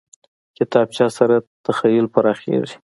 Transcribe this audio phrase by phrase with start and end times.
[0.57, 2.77] کتابچه سره تخیل پراخېږي